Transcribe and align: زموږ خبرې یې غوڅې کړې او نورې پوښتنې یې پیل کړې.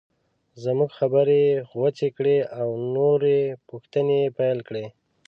زموږ 0.63 0.89
خبرې 0.99 1.39
یې 1.47 1.57
غوڅې 1.71 2.09
کړې 2.17 2.37
او 2.59 2.67
نورې 2.95 3.39
پوښتنې 3.69 4.17
یې 4.23 4.33
پیل 4.37 4.59
کړې. 4.67 4.85